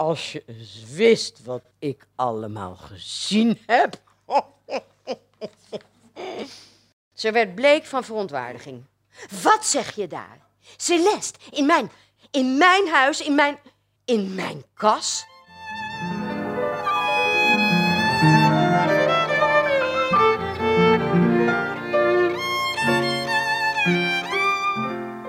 [0.00, 4.00] als je eens wist wat ik allemaal gezien heb.
[7.12, 8.84] Ze werd bleek van verontwaardiging.
[9.42, 10.38] Wat zeg je daar?
[10.76, 11.90] Celeste, in mijn,
[12.30, 13.58] in mijn huis, in mijn,
[14.04, 15.24] in mijn kas?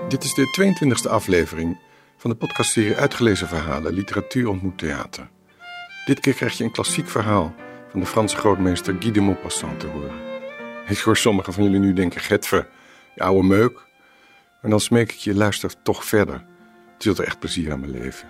[0.08, 0.72] Dit is de
[1.06, 1.78] 22e aflevering
[2.22, 5.30] van de podcastserie Uitgelezen Verhalen Literatuur ontmoet theater.
[6.04, 7.54] Dit keer krijg je een klassiek verhaal
[7.88, 10.14] van de Franse grootmeester Guy de Maupassant te horen.
[10.86, 12.68] Ik hoor sommigen van jullie nu denken, Getver,
[13.14, 13.86] je oude meuk.
[14.60, 16.34] Maar dan smeek ik je, luister toch verder.
[16.92, 18.28] Het zult er echt plezier aan beleven.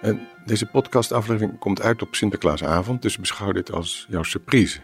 [0.00, 4.80] En deze podcastaflevering komt uit op Sinterklaasavond, dus beschouw dit als jouw surprise.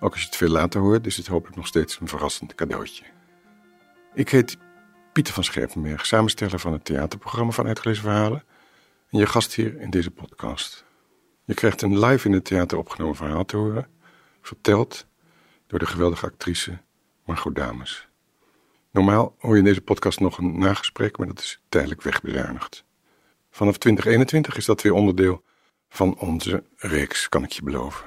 [0.00, 3.04] Ook als je het veel later hoort, is het hopelijk nog steeds een verrassend cadeautje.
[4.14, 4.56] Ik heet
[5.16, 8.44] Pieter van Scherpenberg, samensteller van het theaterprogramma van Uitgelezen Verhalen
[9.10, 10.84] en je gast hier in deze podcast.
[11.44, 13.88] Je krijgt een live in het theater opgenomen verhaal te horen,
[14.42, 15.06] verteld
[15.66, 16.78] door de geweldige actrice
[17.24, 18.08] Margot Dames.
[18.90, 22.84] Normaal hoor je in deze podcast nog een nagesprek, maar dat is tijdelijk wegbezuinigd.
[23.50, 25.44] Vanaf 2021 is dat weer onderdeel
[25.88, 28.06] van onze reeks, kan ik je beloven.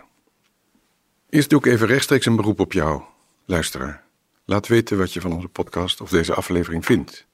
[1.30, 3.02] Eerst doe ik even rechtstreeks een beroep op jou,
[3.46, 4.09] luisteraar.
[4.50, 7.28] Laat weten wat je van onze podcast of deze aflevering vindt.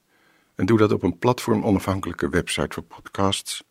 [0.55, 3.63] En doe dat op een platform onafhankelijke website voor podcasts,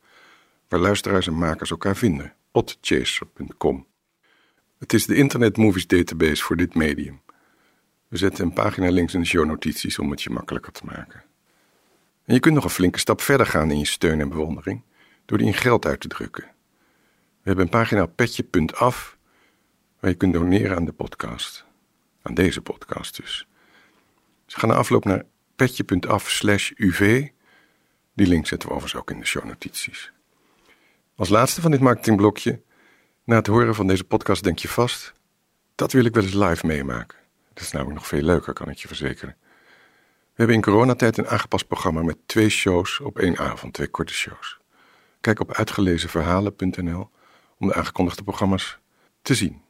[0.68, 3.86] waar luisteraars en makers elkaar vinden, podchaser.com.
[4.78, 7.20] Het is de Internet Movies Database voor dit medium.
[8.08, 11.24] We zetten een pagina links in de shownotities om het je makkelijker te maken.
[12.24, 14.82] En je kunt nog een flinke stap verder gaan in je steun en bewondering
[15.24, 16.44] door die in geld uit te drukken.
[17.14, 19.16] We hebben een pagina petje.af
[20.00, 21.72] waar je kunt doneren aan de podcast.
[22.26, 23.46] Aan deze podcast dus.
[24.44, 25.24] Dus ga na afloop naar
[25.56, 27.28] petje.af slash uv.
[28.14, 30.12] Die link zetten we overigens ook in de shownotities.
[31.16, 32.62] Als laatste van dit marketingblokje,
[33.24, 35.12] na het horen van deze podcast denk je vast,
[35.74, 37.18] dat wil ik wel eens live meemaken.
[37.52, 39.36] Dat is namelijk nog veel leuker, kan ik je verzekeren.
[40.34, 44.12] We hebben in coronatijd een aangepast programma met twee shows op één avond, twee korte
[44.12, 44.58] shows.
[45.20, 47.10] Kijk op uitgelezenverhalen.nl
[47.58, 48.78] om de aangekondigde programma's
[49.22, 49.63] te zien.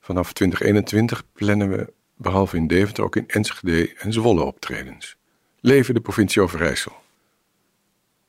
[0.00, 5.16] Vanaf 2021 plannen we, behalve in Deventer, ook in Enschede en Zwolle optredens.
[5.60, 6.92] Leven de provincie Overijssel.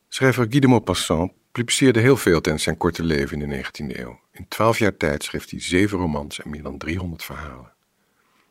[0.08, 4.20] Schrijver Guy de Maupassant publiceerde heel veel tijdens zijn korte leven in de 19e eeuw.
[4.32, 7.74] In twaalf jaar tijd schreef hij zeven romans en meer dan 300 verhalen.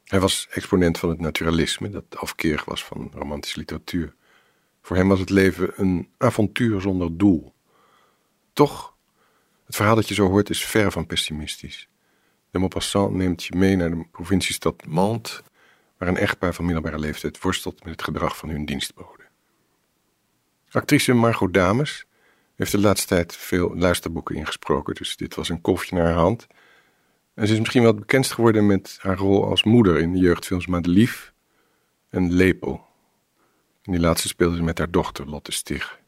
[0.05, 4.15] Hij was exponent van het naturalisme, dat afkerig was van romantische literatuur.
[4.83, 7.55] Voor hem was het leven een avontuur zonder doel.
[8.53, 8.95] Toch,
[9.67, 11.90] het verhaal dat je zo hoort is ver van pessimistisch.
[12.51, 15.41] De Maupassant neemt je mee naar de provinciestad Mantes,
[15.99, 19.23] waar een echtpaar van middelbare leeftijd worstelt met het gedrag van hun dienstbode.
[20.71, 22.07] Actrice Margot Dames
[22.55, 26.47] heeft de laatste tijd veel luisterboeken ingesproken, dus dit was een kofje naar haar hand.
[27.35, 30.19] En ze is misschien wel het bekendst geworden met haar rol als moeder in de
[30.19, 31.33] jeugdfilms Madelief
[32.09, 32.87] en Lepel.
[33.83, 36.00] In die laatste speelde ze met haar dochter Lotte Stig.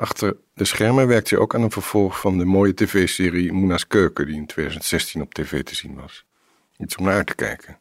[0.00, 4.26] Achter de schermen werkt ze ook aan een vervolg van de mooie tv-serie Moena's Keuken,
[4.26, 6.24] die in 2016 op tv te zien was.
[6.78, 7.78] Iets om naar te kijken.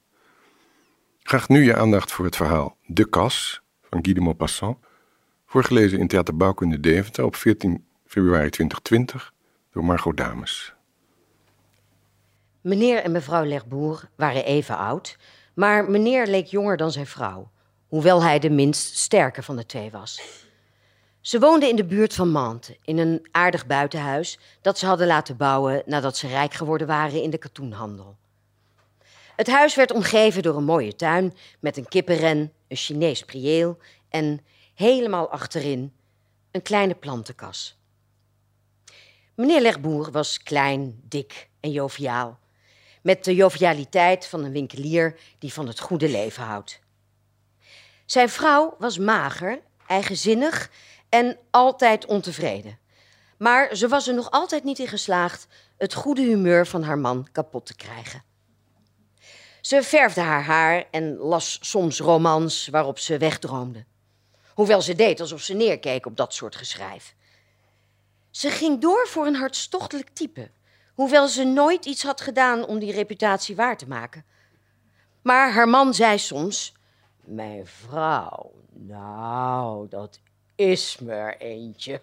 [1.24, 4.78] Graag nu je aandacht voor het verhaal De Kas van Guy de Maupassant,
[5.46, 9.34] voorgelezen in Theater Bouwkunde Deventer op 14 februari 2020
[9.72, 10.74] door Margot Dames.
[12.62, 15.18] Meneer en mevrouw Legboer waren even oud,
[15.54, 17.52] maar meneer leek jonger dan zijn vrouw,
[17.88, 20.48] hoewel hij de minst sterke van de twee was.
[21.30, 25.38] Ze woonden in de buurt van Mantes, in een aardig buitenhuis dat ze hadden laten
[25.38, 28.18] bouwen nadat ze rijk geworden waren in de katoenhandel.
[29.36, 33.78] Het huis werd omgeven door een mooie tuin met een kippenren, een Chinees prieel
[34.10, 35.94] en helemaal achterin
[36.52, 37.78] een kleine plantenkas.
[39.36, 42.40] Meneer Legboer was klein, dik en joviaal,
[43.02, 46.80] met de jovialiteit van een winkelier die van het goede leven houdt.
[48.06, 50.70] Zijn vrouw was mager, eigenzinnig
[51.10, 52.80] en altijd ontevreden.
[53.38, 55.48] Maar ze was er nog altijd niet in geslaagd
[55.78, 58.24] het goede humeur van haar man kapot te krijgen.
[59.62, 63.86] Ze verfde haar haar en las soms romans waarop ze wegdroomde.
[64.54, 67.16] Hoewel ze deed alsof ze neerkeek op dat soort geschrijf.
[68.30, 70.52] Ze ging door voor een hartstochtelijk type,
[70.94, 74.26] hoewel ze nooit iets had gedaan om die reputatie waar te maken.
[75.22, 76.74] Maar haar man zei soms:
[77.24, 80.20] Mijn vrouw, nou, dat
[80.60, 82.02] is me er eentje.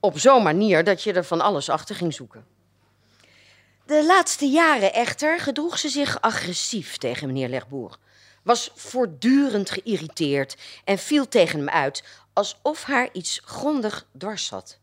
[0.00, 2.46] Op zo'n manier dat je er van alles achter ging zoeken.
[3.86, 7.98] De laatste jaren echter gedroeg ze zich agressief tegen meneer Legboer.
[8.42, 14.78] Was voortdurend geïrriteerd en viel tegen hem uit alsof haar iets grondig dwars zat.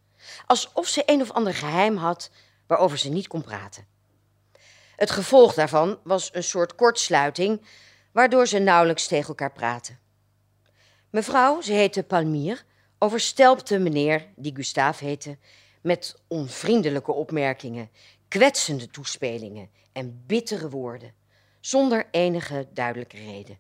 [0.46, 2.30] Alsof ze een of ander geheim had
[2.68, 3.88] waarover ze niet kon praten.
[4.96, 7.62] Het gevolg daarvan was een soort kortsluiting,
[8.12, 10.05] waardoor ze nauwelijks tegen elkaar praten.
[11.10, 12.66] Mevrouw, ze heette Palmier,
[13.00, 15.38] overstelpte meneer, die Gustave heette,
[15.82, 17.90] met onvriendelijke opmerkingen,
[18.28, 21.14] kwetsende toespelingen en bittere woorden,
[21.60, 23.58] zonder enige duidelijke reden.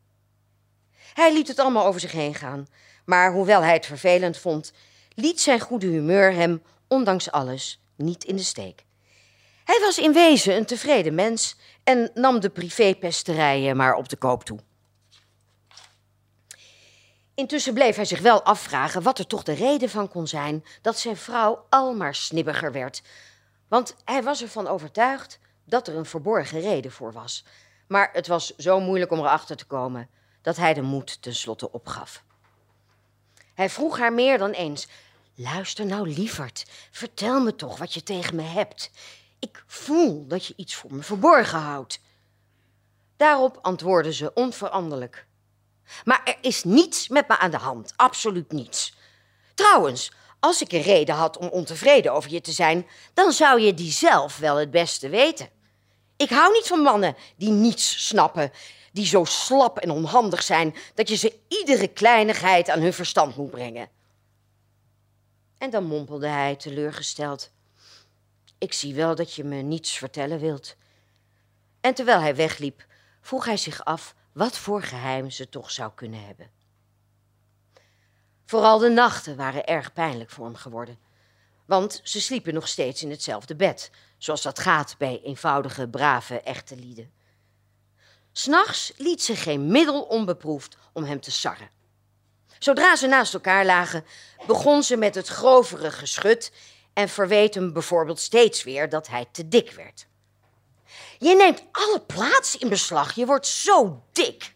[1.13, 2.67] Hij liet het allemaal over zich heen gaan,
[3.05, 4.73] maar hoewel hij het vervelend vond,
[5.13, 8.85] liet zijn goede humeur hem, ondanks alles, niet in de steek.
[9.63, 14.43] Hij was in wezen een tevreden mens en nam de privépesterijen maar op de koop
[14.43, 14.59] toe.
[17.35, 20.99] Intussen bleef hij zich wel afvragen wat er toch de reden van kon zijn dat
[20.99, 23.01] zijn vrouw al maar snibbiger werd.
[23.67, 27.45] Want hij was ervan overtuigd dat er een verborgen reden voor was.
[27.87, 30.09] Maar het was zo moeilijk om erachter te komen
[30.41, 32.23] dat hij de moed tenslotte opgaf.
[33.53, 34.87] Hij vroeg haar meer dan eens:
[35.35, 38.91] Luister nou, lieverd, vertel me toch wat je tegen me hebt.
[39.39, 41.99] Ik voel dat je iets voor me verborgen houdt.
[43.17, 45.25] Daarop antwoordde ze onveranderlijk:
[46.03, 48.95] Maar er is niets met me aan de hand, absoluut niets.
[49.53, 53.73] Trouwens, als ik een reden had om ontevreden over je te zijn, dan zou je
[53.73, 55.49] die zelf wel het beste weten.
[56.17, 58.51] Ik hou niet van mannen die niets snappen,
[58.91, 63.51] die zo slap en onhandig zijn dat je ze iedere kleinigheid aan hun verstand moet
[63.51, 63.89] brengen.
[65.57, 67.51] En dan mompelde hij teleurgesteld:
[68.57, 70.75] Ik zie wel dat je me niets vertellen wilt.
[71.81, 72.85] En terwijl hij wegliep,
[73.21, 76.51] vroeg hij zich af wat voor geheim ze toch zou kunnen hebben.
[78.45, 80.99] Vooral de nachten waren erg pijnlijk voor hem geworden.
[81.65, 86.75] Want ze sliepen nog steeds in hetzelfde bed, zoals dat gaat bij eenvoudige, brave, echte
[86.75, 87.11] lieden.
[88.31, 91.69] S'nachts liet ze geen middel onbeproefd om hem te sarren.
[92.59, 94.05] Zodra ze naast elkaar lagen,
[94.47, 96.51] begon ze met het grovere geschut
[96.93, 100.07] en verweet hem bijvoorbeeld steeds weer dat hij te dik werd.
[101.19, 104.53] Je neemt alle plaats in beslag, je wordt zo dik.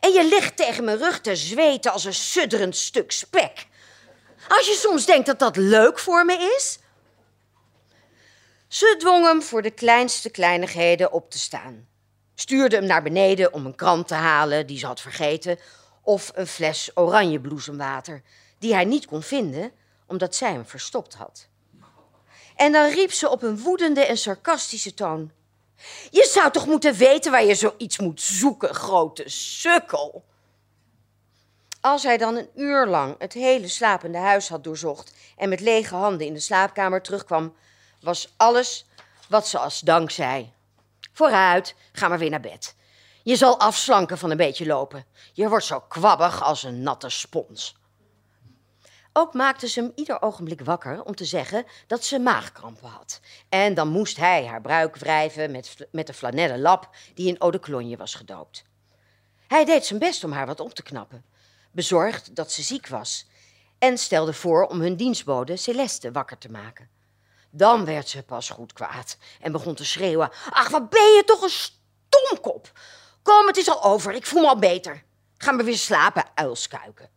[0.00, 3.66] En je ligt tegen mijn rug te zweten als een sudderend stuk spek.
[4.48, 6.78] Als je soms denkt dat dat leuk voor me is.
[8.68, 11.88] Ze dwong hem voor de kleinste kleinigheden op te staan.
[12.34, 15.58] Stuurde hem naar beneden om een krant te halen die ze had vergeten.
[16.02, 18.22] Of een fles oranjebloesemwater
[18.58, 19.72] die hij niet kon vinden
[20.06, 21.48] omdat zij hem verstopt had.
[22.56, 25.32] En dan riep ze op een woedende en sarcastische toon:
[26.10, 30.24] Je zou toch moeten weten waar je zoiets moet zoeken, grote sukkel.
[31.80, 35.94] Als hij dan een uur lang het hele slapende huis had doorzocht en met lege
[35.94, 37.54] handen in de slaapkamer terugkwam,
[38.00, 38.86] was alles
[39.28, 40.52] wat ze als dank zei.
[41.12, 42.74] Vooruit, ga maar weer naar bed.
[43.22, 45.04] Je zal afslanken van een beetje lopen.
[45.32, 47.76] Je wordt zo kwabbig als een natte spons.
[49.16, 53.20] Ook maakte ze hem ieder ogenblik wakker om te zeggen dat ze maagkrampen had.
[53.48, 57.52] En dan moest hij haar bruik wrijven met, met de flanellen lap die in eau
[57.52, 58.64] de was gedoopt.
[59.46, 61.24] Hij deed zijn best om haar wat op te knappen,
[61.72, 63.26] bezorgd dat ze ziek was,
[63.78, 66.88] en stelde voor om hun dienstbode Celeste wakker te maken.
[67.50, 71.42] Dan werd ze pas goed kwaad en begon te schreeuwen: Ach, wat ben je toch
[71.42, 72.72] een stomkop!
[73.22, 75.04] Kom, het is al over, ik voel me al beter.
[75.36, 77.13] Ga maar weer slapen, uilskuiken.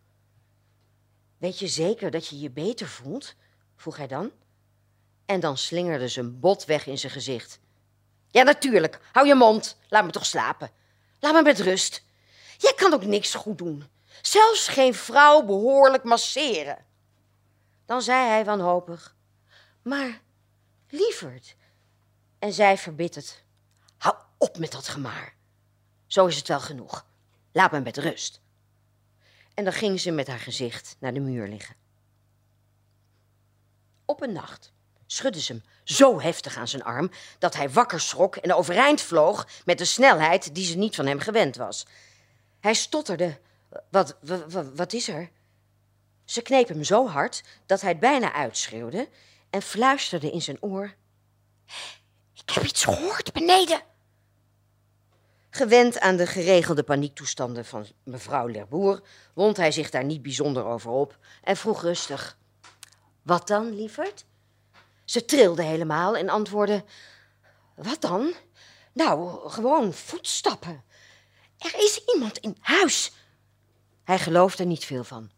[1.38, 3.36] Weet je zeker dat je je beter voelt?
[3.76, 4.32] vroeg hij dan.
[5.26, 7.60] En dan slingerde ze een bot weg in zijn gezicht.
[8.28, 9.00] Ja, natuurlijk.
[9.12, 9.78] Hou je mond.
[9.90, 10.72] Laat me toch slapen.
[11.20, 12.04] Laat me met rust.
[12.58, 13.84] Jij kan ook niks goed doen.
[14.22, 16.86] Zelfs geen vrouw behoorlijk masseren.
[17.86, 19.16] Dan zei hij wanhopig:
[19.82, 20.22] Maar,
[20.90, 21.56] lieverd.
[22.40, 23.44] En zij verbitterd:
[23.98, 25.36] Hou op met dat gemaar.
[26.08, 27.06] Zo is het wel genoeg.
[27.52, 28.42] Laat me met rust.
[29.58, 31.76] En dan ging ze met haar gezicht naar de muur liggen.
[34.06, 34.72] Op een nacht
[35.06, 39.48] schudde ze hem zo heftig aan zijn arm dat hij wakker schrok en overeind vloog
[39.66, 41.86] met de snelheid die ze niet van hem gewend was.
[42.60, 43.40] Hij stotterde:
[43.90, 45.30] Wat, wat, wat is er?
[46.26, 49.10] Ze kneep hem zo hard dat hij het bijna uitschreeuwde
[49.50, 50.96] en fluisterde in zijn oor:
[52.34, 53.82] Ik heb iets gehoord beneden.
[55.58, 59.02] Gewend aan de geregelde paniektoestanden van mevrouw Lerboer,
[59.34, 62.38] wond hij zich daar niet bijzonder over op en vroeg rustig:
[63.22, 64.26] Wat dan, lieverd?
[65.06, 66.84] Ze trilde helemaal en antwoordde:
[67.76, 68.34] Wat dan?
[68.94, 70.84] Nou, gewoon voetstappen.
[71.58, 73.12] Er is iemand in huis.
[74.04, 75.32] Hij geloofde er niet veel van.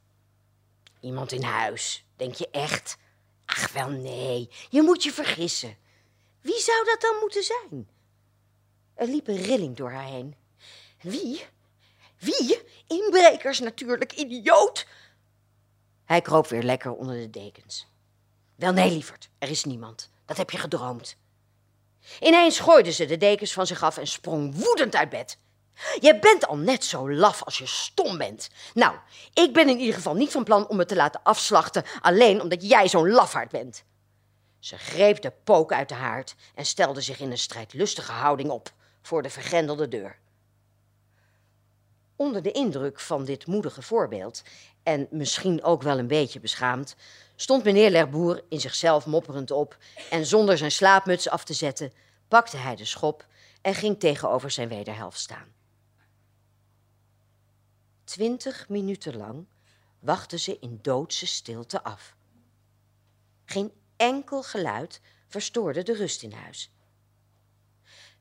[1.00, 2.98] Iemand in huis, denk je echt?
[3.46, 5.78] Ach wel nee, je moet je vergissen.
[6.42, 7.88] Wie zou dat dan moeten zijn?
[9.00, 10.36] Er liep een rilling door haar heen.
[11.02, 11.46] Wie?
[12.18, 12.62] Wie?
[12.88, 14.88] Inbrekers natuurlijk, idioot!
[16.06, 17.88] Hij kroop weer lekker onder de dekens.
[18.56, 20.10] Wel nee, lieverd, er is niemand.
[20.26, 21.18] Dat heb je gedroomd.
[22.20, 25.38] Ineens gooide ze de dekens van zich af en sprong woedend uit bed.
[26.00, 28.50] Je bent al net zo laf als je stom bent.
[28.74, 28.96] Nou,
[29.34, 32.70] ik ben in ieder geval niet van plan om me te laten afslachten, alleen omdat
[32.70, 33.84] jij zo'n lafaard bent.
[34.60, 38.78] Ze greep de pook uit de haard en stelde zich in een strijdlustige houding op
[39.02, 40.20] voor de vergrendelde deur.
[42.16, 44.44] Onder de indruk van dit moedige voorbeeld,
[44.84, 46.96] en misschien ook wel een beetje beschaamd,
[47.36, 49.78] stond meneer Lerboer in zichzelf mopperend op
[50.10, 51.94] en zonder zijn slaapmuts af te zetten,
[52.28, 53.26] pakte hij de schop
[53.62, 55.54] en ging tegenover zijn wederhelft staan.
[58.04, 59.48] Twintig minuten lang
[60.00, 62.16] wachten ze in doodse stilte af.
[63.46, 66.72] Geen enkel geluid verstoorde de rust in huis.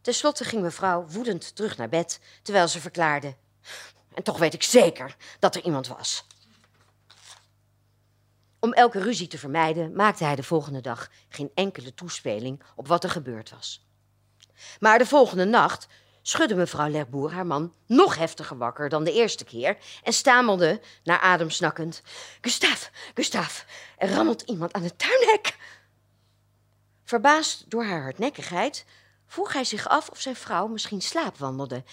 [0.00, 3.34] Ten slotte ging mevrouw woedend terug naar bed, terwijl ze verklaarde:
[4.14, 6.26] En toch weet ik zeker dat er iemand was.
[8.60, 13.04] Om elke ruzie te vermijden, maakte hij de volgende dag geen enkele toespeling op wat
[13.04, 13.86] er gebeurd was.
[14.80, 15.86] Maar de volgende nacht
[16.22, 21.20] schudde mevrouw Lerboer haar man nog heftiger wakker dan de eerste keer en stamelde, naar
[21.20, 22.02] adem snakkend:
[22.40, 23.62] Gustav, Gustav,
[23.96, 25.56] er rammelt iemand aan het tuinhek.
[27.04, 28.84] Verbaasd door haar hardnekkigheid
[29.28, 31.84] vroeg hij zich af of zijn vrouw misschien slaapwandelde.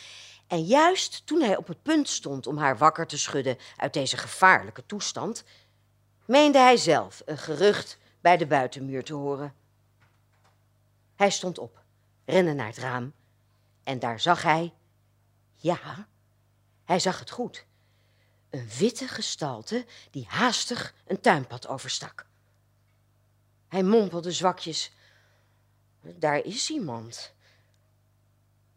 [0.47, 4.17] En juist toen hij op het punt stond om haar wakker te schudden uit deze
[4.17, 5.43] gevaarlijke toestand,
[6.25, 9.53] meende hij zelf een gerucht bij de buitenmuur te horen.
[11.15, 11.83] Hij stond op,
[12.25, 13.13] rende naar het raam
[13.83, 14.73] en daar zag hij,
[15.53, 16.07] ja,
[16.83, 17.65] hij zag het goed,
[18.49, 22.25] een witte gestalte die haastig een tuinpad overstak.
[23.67, 24.91] Hij mompelde zwakjes,
[26.15, 27.33] daar is iemand.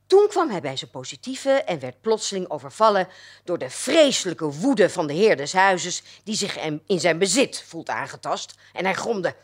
[0.07, 3.09] Toen kwam hij bij zijn positieve en werd plotseling overvallen
[3.45, 7.89] door de vreselijke woede van de heer des huizes, die zich in zijn bezit voelt
[7.89, 8.55] aangetast.
[8.73, 9.35] En hij gromde: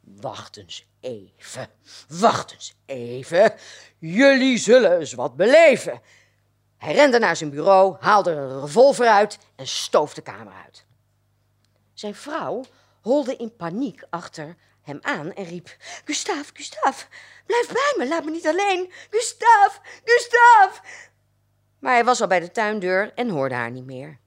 [0.00, 1.68] Wacht eens even,
[2.08, 3.54] wacht eens even.
[3.98, 6.00] Jullie zullen eens wat beleven.
[6.76, 10.84] Hij rende naar zijn bureau, haalde een revolver uit en stoof de kamer uit.
[11.94, 12.64] Zijn vrouw
[13.00, 17.04] holde in paniek achter hem aan en riep: Gustav, Gustav,
[17.46, 18.92] blijf bij me, laat me niet alleen.
[19.10, 20.78] Gustav, Gustav.
[21.78, 24.18] Maar hij was al bij de tuindeur en hoorde haar niet meer.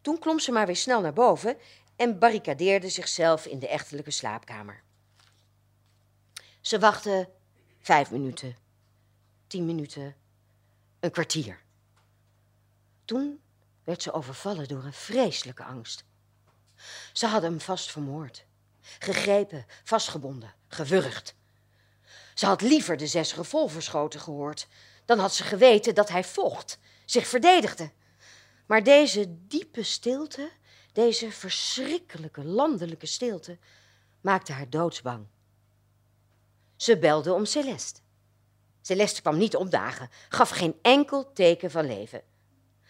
[0.00, 1.56] Toen klom ze maar weer snel naar boven
[1.96, 4.82] en barricadeerde zichzelf in de echtelijke slaapkamer.
[6.60, 7.28] Ze wachtte
[7.80, 8.56] vijf minuten,
[9.46, 10.16] tien minuten,
[11.00, 11.60] een kwartier.
[13.04, 13.40] Toen
[13.84, 16.04] werd ze overvallen door een vreselijke angst.
[17.12, 18.44] Ze hadden hem vast vermoord.
[18.98, 21.34] Gegrepen, vastgebonden, gewurgd.
[22.34, 24.66] Ze had liever de zes revolverschoten gehoord.
[25.04, 27.90] Dan had ze geweten dat hij vocht, zich verdedigde.
[28.66, 30.50] Maar deze diepe stilte,
[30.92, 33.58] deze verschrikkelijke landelijke stilte,
[34.20, 35.26] maakte haar doodsbang.
[36.76, 38.00] Ze belde om Celeste.
[38.80, 42.22] Celeste kwam niet opdagen, gaf geen enkel teken van leven.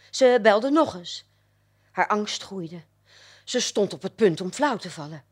[0.09, 1.25] Ze belde nog eens.
[1.91, 2.83] Haar angst groeide.
[3.43, 5.23] Ze stond op het punt om flauw te vallen.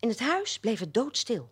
[0.00, 1.50] In het huis bleef het doodstil.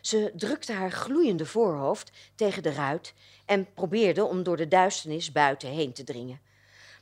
[0.00, 5.68] Ze drukte haar gloeiende voorhoofd tegen de ruit en probeerde om door de duisternis buiten
[5.68, 6.40] heen te dringen.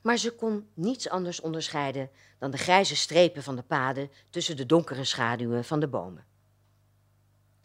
[0.02, 4.66] Maar ze kon niets anders onderscheiden dan de grijze strepen van de paden tussen de
[4.66, 6.24] donkere schaduwen van de bomen.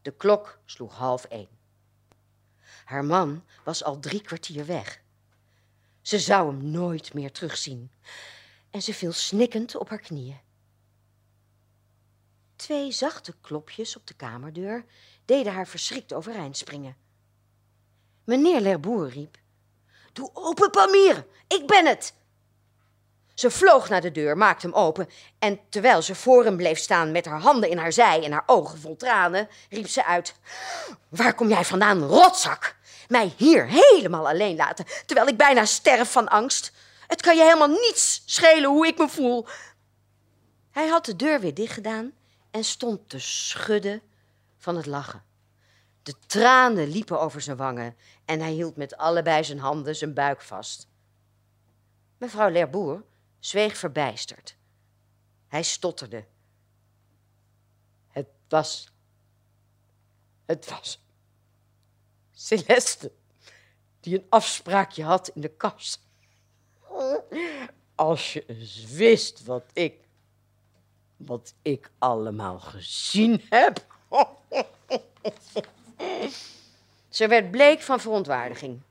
[0.02, 1.50] De klok sloeg half één.
[2.86, 5.02] Haar man was al drie kwartier weg.
[6.02, 7.92] Ze zou hem nooit meer terugzien.
[8.70, 10.40] En ze viel snikkend op haar knieën.
[12.58, 14.86] Twee zachte klopjes op de kamerdeur
[15.26, 16.96] deden haar verschrikt overeind springen.
[18.24, 19.38] Meneer Lerboer riep:
[20.14, 22.14] Doe open, Pamir, ik ben het!
[23.34, 25.10] Ze vloog naar de deur, maakte hem open
[25.40, 28.44] en terwijl ze voor hem bleef staan met haar handen in haar zij en haar
[28.46, 30.36] ogen vol tranen, riep ze uit:
[31.10, 32.76] Waar kom jij vandaan, rotzak?
[33.08, 36.72] Mij hier helemaal alleen laten, terwijl ik bijna sterf van angst.
[37.08, 39.48] Het kan je helemaal niets schelen hoe ik me voel.
[40.72, 42.14] Hij had de deur weer dichtgedaan
[42.58, 44.02] en stond te schudden
[44.58, 45.24] van het lachen.
[46.04, 47.96] De tranen liepen over zijn wangen
[48.26, 50.88] en hij hield met allebei zijn handen zijn buik vast.
[52.18, 53.04] Mevrouw Lerboer
[53.40, 54.58] zweeg verbijsterd.
[55.48, 56.26] Hij stotterde.
[58.08, 58.92] Het was.
[60.46, 61.02] Het was.
[62.32, 63.12] Celeste,
[64.00, 66.02] die een afspraakje had in de kas.
[67.96, 70.07] Als je eens wist wat ik.
[71.18, 73.86] Wat ik allemaal gezien heb.
[77.10, 78.82] Ze werd bleek van verontwaardiging.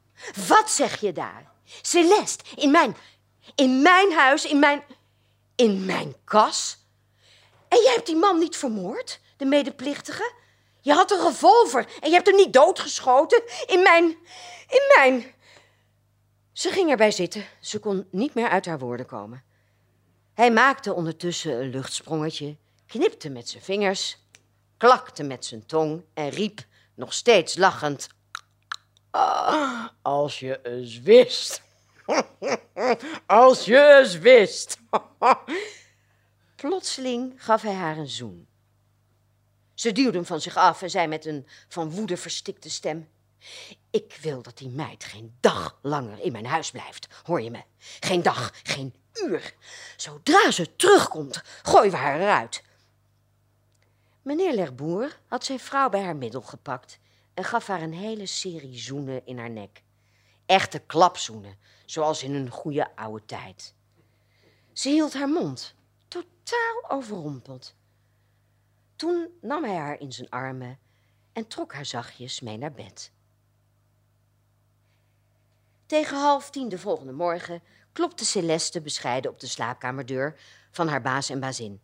[0.48, 1.50] Wat zeg je daar?
[1.82, 2.96] Celeste, in mijn
[3.54, 4.82] in mijn huis, in mijn.
[5.54, 6.78] In mijn kas?
[7.68, 10.32] En jij hebt die man niet vermoord, de medeplichtige?
[10.80, 13.42] Je had een revolver en je hebt hem niet doodgeschoten.
[13.66, 14.04] In mijn.
[14.68, 15.34] In mijn.
[16.52, 17.44] Ze ging erbij zitten.
[17.60, 19.44] Ze kon niet meer uit haar woorden komen.
[20.36, 24.18] Hij maakte ondertussen een luchtsprongetje, knipte met zijn vingers,
[24.76, 26.64] klakte met zijn tong en riep,
[26.94, 28.08] nog steeds lachend:
[29.10, 31.62] ah, Als je eens wist.
[33.26, 34.78] Als je eens wist.
[36.56, 38.46] Plotseling gaf hij haar een zoen.
[39.74, 43.08] Ze duwde hem van zich af en zei met een van woede verstikte stem:
[43.90, 47.62] Ik wil dat die meid geen dag langer in mijn huis blijft, hoor je me?
[48.00, 48.94] Geen dag, geen
[49.96, 52.62] Zodra ze terugkomt, gooien we haar eruit.
[54.22, 56.98] Meneer Lerboer had zijn vrouw bij haar middel gepakt
[57.34, 59.82] en gaf haar een hele serie zoenen in haar nek.
[60.46, 63.74] Echte klapzoenen, zoals in een goede oude tijd.
[64.72, 65.74] Ze hield haar mond,
[66.08, 67.74] totaal overrompeld.
[68.96, 70.78] Toen nam hij haar in zijn armen
[71.32, 73.12] en trok haar zachtjes mee naar bed.
[75.86, 77.62] Tegen half tien de volgende morgen
[77.96, 81.82] klopte Celeste bescheiden op de slaapkamerdeur van haar baas en bazin.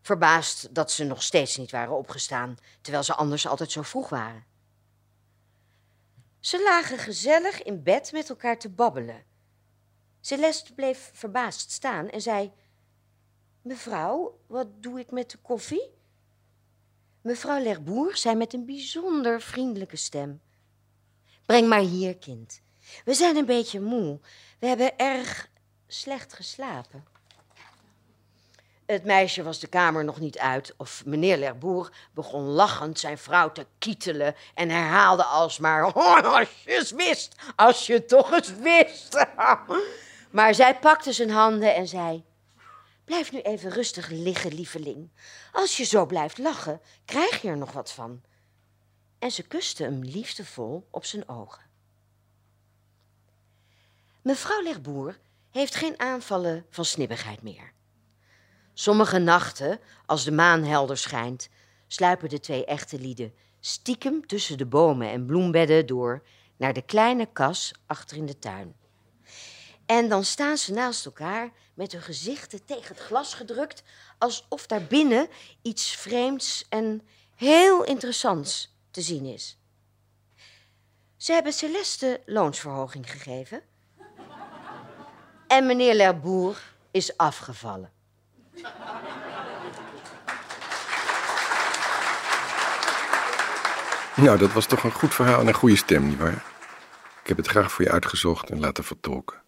[0.00, 4.44] Verbaasd dat ze nog steeds niet waren opgestaan, terwijl ze anders altijd zo vroeg waren.
[6.40, 9.24] Ze lagen gezellig in bed met elkaar te babbelen.
[10.20, 12.52] Celeste bleef verbaasd staan en zei:
[13.62, 15.90] Mevrouw, wat doe ik met de koffie?
[17.20, 20.40] Mevrouw Lerboer zei met een bijzonder vriendelijke stem:
[21.46, 22.62] Breng maar hier, kind.
[23.04, 24.18] We zijn een beetje moe.
[24.58, 25.48] We hebben erg
[25.86, 27.04] slecht geslapen.
[28.86, 33.52] Het meisje was de kamer nog niet uit of meneer Lerboer begon lachend zijn vrouw
[33.52, 39.26] te kietelen en herhaalde alsmaar: oh, Als je het wist, als je toch eens wist.
[40.30, 42.24] maar zij pakte zijn handen en zei:
[43.04, 45.10] Blijf nu even rustig liggen, lieveling.
[45.52, 48.22] Als je zo blijft lachen, krijg je er nog wat van.
[49.18, 51.69] En ze kuste hem liefdevol op zijn ogen.
[54.22, 55.18] Mevrouw Lerboer
[55.50, 57.72] heeft geen aanvallen van snibbigheid meer.
[58.74, 61.48] Sommige nachten, als de maan helder schijnt,
[61.86, 66.22] sluipen de twee echte lieden stiekem tussen de bomen en bloembedden door
[66.56, 68.74] naar de kleine kas achter in de tuin.
[69.86, 73.82] En dan staan ze naast elkaar met hun gezichten tegen het glas gedrukt,
[74.18, 75.28] alsof daar binnen
[75.62, 77.02] iets vreemds en
[77.36, 79.58] heel interessants te zien is.
[81.16, 83.62] Ze hebben Celeste loonsverhoging gegeven.
[85.50, 86.56] En meneer Lerboer
[86.90, 87.90] is afgevallen.
[94.16, 96.44] Nou, dat was toch een goed verhaal en een goede stem, nietwaar?
[97.22, 99.42] Ik heb het graag voor je uitgezocht en laten vertolken.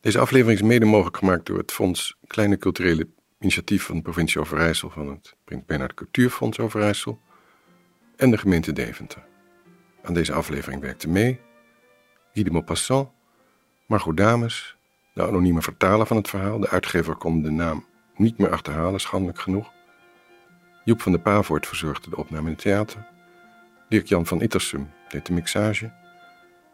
[0.00, 3.08] Deze aflevering is mede mogelijk gemaakt door het Fonds Kleine Culturele
[3.40, 7.20] Initiatief van de provincie Overijssel van het Prins Bernhard Cultuurfonds Overijssel
[8.16, 9.24] en de gemeente Deventer.
[10.02, 11.40] Aan deze aflevering werkte mee
[12.32, 13.08] Guy de Maupassant,
[13.86, 14.75] Margot Dames,
[15.16, 16.58] de anonieme vertaler van het verhaal.
[16.58, 17.84] De uitgever kon de naam
[18.16, 19.72] niet meer achterhalen, schandelijk genoeg.
[20.84, 23.06] Joep van der Pavoort verzorgde de opname in het theater.
[23.88, 25.84] Dirk-Jan van Ittersum deed de mixage.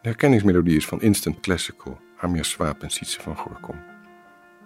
[0.01, 3.81] De herkenningsmelodie is van Instant Classical Amir Swaap en Sietse van Gorkom.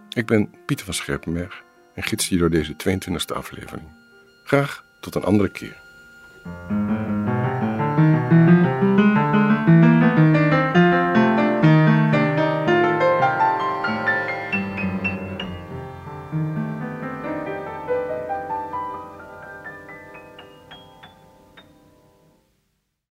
[0.08, 3.88] Ik ben Pieter van Scherpenberg en gids je door deze 22e aflevering.
[4.44, 5.84] Graag tot een andere keer.